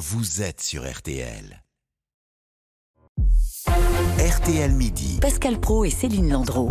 [0.00, 1.62] vous êtes sur RTL.
[4.18, 5.18] RTL Midi.
[5.20, 6.70] Pascal Pro et Céline Landreau.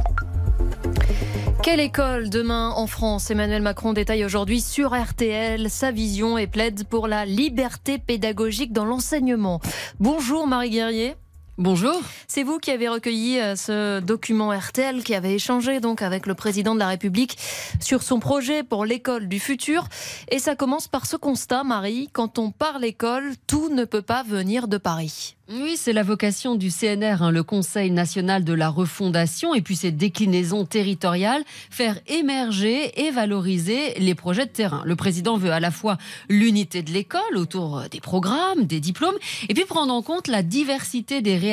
[1.61, 3.29] Quelle école demain en France?
[3.29, 8.85] Emmanuel Macron détaille aujourd'hui sur RTL sa vision et plaide pour la liberté pédagogique dans
[8.85, 9.61] l'enseignement.
[9.99, 11.15] Bonjour Marie Guerrier.
[11.59, 12.01] Bonjour.
[12.29, 16.33] C'est vous qui avez recueilli euh, ce document RTL, qui avait échangé donc avec le
[16.33, 17.37] président de la République
[17.81, 19.89] sur son projet pour l'école du futur.
[20.31, 24.23] Et ça commence par ce constat, Marie, quand on parle école, tout ne peut pas
[24.23, 25.35] venir de Paris.
[25.51, 29.75] Oui, c'est la vocation du CNR, hein, le Conseil national de la refondation, et puis
[29.75, 34.83] ses déclinaisons territoriales, faire émerger et valoriser les projets de terrain.
[34.85, 35.97] Le président veut à la fois
[36.29, 39.17] l'unité de l'école autour des programmes, des diplômes,
[39.49, 41.48] et puis prendre en compte la diversité des réalités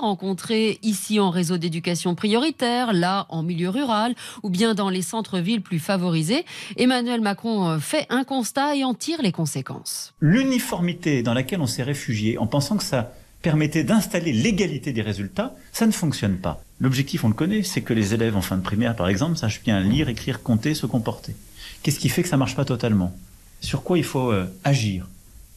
[0.00, 5.62] rencontrées ici en réseau d'éducation prioritaire, là en milieu rural, ou bien dans les centres-villes
[5.62, 6.44] plus favorisés.
[6.76, 10.14] Emmanuel Macron euh, fait un constat et en tire les conséquences.
[10.20, 15.54] L'uniformité dans laquelle on s'est réfugié en pensant que ça permettait d'installer l'égalité des résultats,
[15.72, 16.62] ça ne fonctionne pas.
[16.80, 19.62] L'objectif, on le connaît, c'est que les élèves en fin de primaire, par exemple, sachent
[19.62, 21.34] bien lire, écrire, compter, se comporter.
[21.82, 23.14] Qu'est-ce qui fait que ça marche pas totalement?
[23.60, 25.06] Sur quoi il faut euh, agir?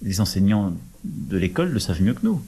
[0.01, 2.41] Les enseignants de l'école le savent mieux que nous.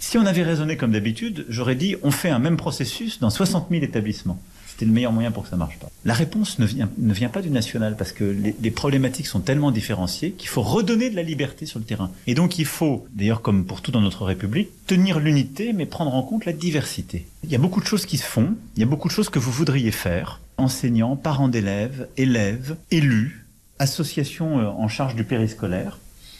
[0.00, 3.68] Si on avait raisonné comme d'habitude, j'aurais dit on fait un même processus dans 60
[3.70, 4.40] 000 établissements
[4.80, 5.90] c'est le meilleur moyen pour que ça marche pas.
[6.06, 9.40] La réponse ne vient, ne vient pas du national parce que les, les problématiques sont
[9.40, 12.10] tellement différenciées qu'il faut redonner de la liberté sur le terrain.
[12.26, 16.14] Et donc il faut, d'ailleurs comme pour tout dans notre République, tenir l'unité mais prendre
[16.14, 17.26] en compte la diversité.
[17.44, 19.28] Il y a beaucoup de choses qui se font, il y a beaucoup de choses
[19.28, 23.44] que vous voudriez faire, enseignants, parents d'élèves, élèves, élus,
[23.78, 25.98] associations euh, en charge du périscolaire,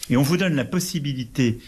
[0.08, 1.58] et on vous donne la possibilité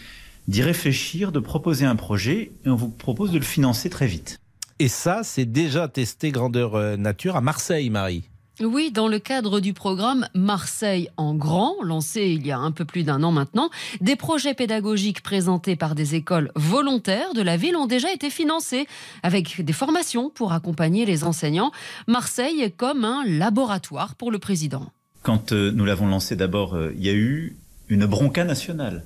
[0.47, 4.37] d'y réfléchir, de proposer un projet, et on vous propose de le financer très vite.
[4.79, 8.29] Et ça, c'est déjà testé grandeur euh, nature à Marseille, Marie.
[8.61, 12.85] Oui, dans le cadre du programme Marseille en grand, lancé il y a un peu
[12.85, 17.75] plus d'un an maintenant, des projets pédagogiques présentés par des écoles volontaires de la ville
[17.75, 18.85] ont déjà été financés
[19.23, 21.71] avec des formations pour accompagner les enseignants.
[22.07, 24.91] Marseille est comme un laboratoire pour le président.
[25.23, 27.57] Quand euh, nous l'avons lancé d'abord, euh, il y a eu
[27.89, 29.03] une bronca nationale.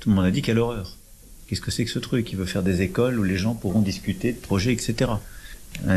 [0.00, 0.96] Tout le monde a dit quelle horreur.
[1.46, 2.30] Qu'est-ce que c'est que ce truc?
[2.32, 5.12] Il veut faire des écoles où les gens pourront discuter de projets, etc.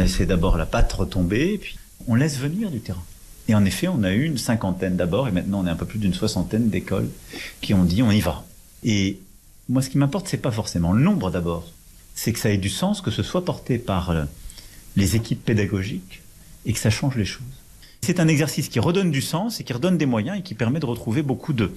[0.08, 3.04] C'est d'abord la patte retombée, puis on laisse venir du terrain.
[3.48, 5.86] Et en effet, on a eu une cinquantaine d'abord, et maintenant on est un peu
[5.86, 7.10] plus d'une soixantaine d'écoles
[7.62, 8.46] qui ont dit on y va.
[8.84, 9.20] Et
[9.68, 11.70] moi, ce qui m'importe, c'est pas forcément le nombre d'abord,
[12.16, 14.24] c'est que ça ait du sens, que ce soit porté par euh,
[14.96, 16.22] les équipes pédagogiques
[16.66, 17.44] et que ça change les choses.
[18.02, 20.80] C'est un exercice qui redonne du sens et qui redonne des moyens et qui permet
[20.80, 21.72] de retrouver beaucoup de,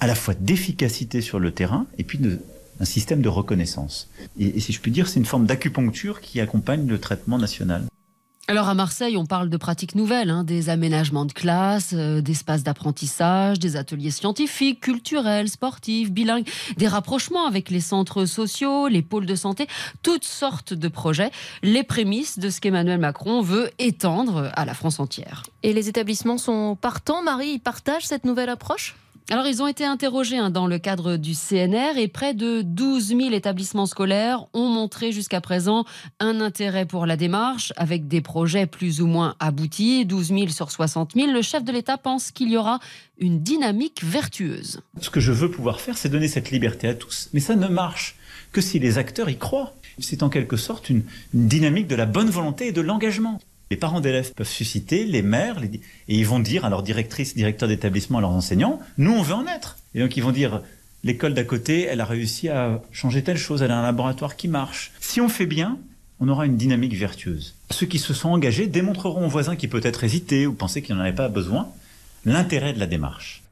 [0.00, 2.40] à la fois d'efficacité sur le terrain et puis de,
[2.80, 4.08] un système de reconnaissance.
[4.38, 7.84] Et, et si je puis dire, c'est une forme d'acupuncture qui accompagne le traitement national.
[8.48, 12.62] Alors à Marseille, on parle de pratiques nouvelles, hein, des aménagements de classe, euh, d'espaces
[12.62, 19.26] d'apprentissage, des ateliers scientifiques, culturels, sportifs, bilingues, des rapprochements avec les centres sociaux, les pôles
[19.26, 19.66] de santé,
[20.04, 21.32] toutes sortes de projets,
[21.64, 25.42] les prémices de ce qu'Emmanuel Macron veut étendre à la France entière.
[25.64, 28.94] Et les établissements sont partants, Marie, ils partagent cette nouvelle approche?
[29.28, 33.08] Alors, ils ont été interrogés hein, dans le cadre du CNR et près de 12
[33.08, 35.84] 000 établissements scolaires ont montré jusqu'à présent
[36.20, 40.70] un intérêt pour la démarche avec des projets plus ou moins aboutis, 12 000 sur
[40.70, 41.32] 60 000.
[41.32, 42.78] Le chef de l'État pense qu'il y aura
[43.18, 44.80] une dynamique vertueuse.
[45.00, 47.28] Ce que je veux pouvoir faire, c'est donner cette liberté à tous.
[47.32, 48.14] Mais ça ne marche
[48.52, 49.74] que si les acteurs y croient.
[49.98, 51.02] C'est en quelque sorte une,
[51.34, 53.40] une dynamique de la bonne volonté et de l'engagement.
[53.70, 57.68] Les parents d'élèves peuvent susciter, les les, et ils vont dire à leurs directrices, directeurs
[57.68, 59.76] d'établissement, à leurs enseignants, nous on veut en être.
[59.94, 60.62] Et donc ils vont dire,
[61.02, 64.46] l'école d'à côté, elle a réussi à changer telle chose, elle a un laboratoire qui
[64.48, 64.92] marche.
[65.00, 65.78] Si on fait bien,
[66.20, 67.54] on aura une dynamique vertueuse.
[67.70, 71.02] Ceux qui se sont engagés démontreront aux voisins qui peut-être hésitaient ou pensaient qu'ils n'en
[71.02, 71.68] avaient pas besoin
[72.24, 73.42] l'intérêt de la démarche.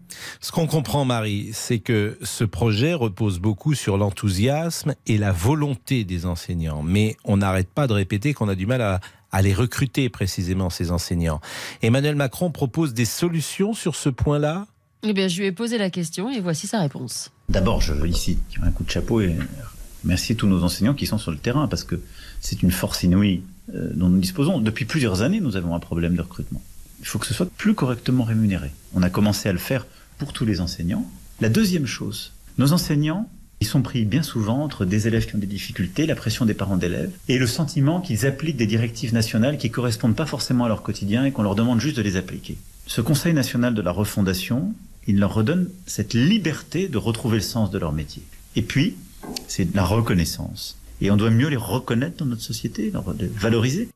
[0.40, 6.04] Ce qu'on comprend, Marie, c'est que ce projet repose beaucoup sur l'enthousiasme et la volonté
[6.04, 6.82] des enseignants.
[6.82, 9.00] Mais on n'arrête pas de répéter qu'on a du mal à,
[9.34, 11.40] à les recruter précisément, ces enseignants.
[11.82, 14.68] Emmanuel Macron propose des solutions sur ce point-là?
[15.02, 17.32] Eh bien, je lui ai posé la question et voici sa réponse.
[17.48, 19.36] D'abord, je veux ici tirer un coup de chapeau et
[20.04, 22.00] remercier tous nos enseignants qui sont sur le terrain parce que
[22.40, 23.42] c'est une force inouïe
[23.74, 24.60] euh, dont nous disposons.
[24.60, 26.62] Depuis plusieurs années, nous avons un problème de recrutement.
[27.00, 28.70] Il faut que ce soit plus correctement rémunéré.
[28.94, 29.84] On a commencé à le faire
[30.16, 31.10] pour tous les enseignants.
[31.40, 33.28] La deuxième chose, nos enseignants
[33.64, 36.52] ils sont pris bien souvent entre des élèves qui ont des difficultés, la pression des
[36.52, 40.68] parents d'élèves, et le sentiment qu'ils appliquent des directives nationales qui correspondent pas forcément à
[40.68, 42.58] leur quotidien et qu'on leur demande juste de les appliquer.
[42.86, 44.74] Ce Conseil national de la refondation,
[45.06, 48.22] il leur redonne cette liberté de retrouver le sens de leur métier.
[48.54, 48.96] Et puis,
[49.48, 50.76] c'est la reconnaissance.
[51.00, 53.88] Et on doit mieux les reconnaître dans notre société, les valoriser.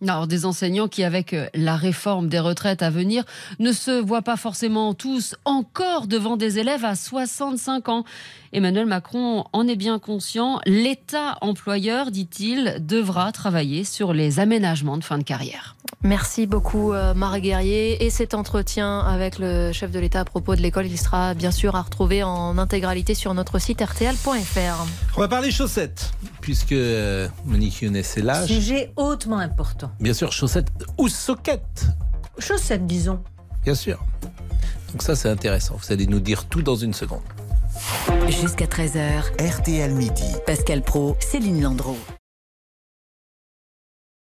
[0.00, 3.24] Alors, des enseignants qui, avec euh, la réforme des retraites à venir,
[3.58, 8.04] ne se voient pas forcément tous encore devant des élèves à 65 ans.
[8.52, 10.60] Emmanuel Macron en est bien conscient.
[10.66, 15.77] L'État employeur, dit-il, devra travailler sur les aménagements de fin de carrière.
[16.04, 18.04] Merci beaucoup euh, Marie Guerrier.
[18.04, 21.50] Et cet entretien avec le chef de l'État à propos de l'école, il sera bien
[21.50, 24.86] sûr à retrouver en intégralité sur notre site rtl.fr.
[25.16, 28.46] On va parler chaussettes, puisque euh, Monique Younes est là.
[28.46, 29.90] Sujet hautement important.
[30.00, 31.86] Bien sûr, chaussettes ou soquettes.
[32.38, 33.20] Chaussettes, disons.
[33.64, 33.98] Bien sûr.
[34.92, 35.76] Donc ça, c'est intéressant.
[35.76, 37.22] Vous allez nous dire tout dans une seconde.
[38.28, 40.32] Jusqu'à 13h, RTL Midi.
[40.46, 41.96] Pascal Pro, Céline Landreau.